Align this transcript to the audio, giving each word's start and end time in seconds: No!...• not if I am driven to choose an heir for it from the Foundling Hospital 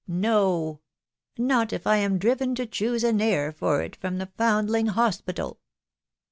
No!...• 0.07 0.81
not 1.43 1.71
if 1.71 1.85
I 1.85 1.97
am 1.97 2.17
driven 2.17 2.55
to 2.55 2.65
choose 2.65 3.03
an 3.03 3.21
heir 3.21 3.51
for 3.51 3.83
it 3.83 3.95
from 3.95 4.17
the 4.17 4.31
Foundling 4.35 4.87
Hospital 4.87 5.59